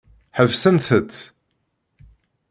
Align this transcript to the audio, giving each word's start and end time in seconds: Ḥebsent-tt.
Ḥebsent-tt. 0.37 1.17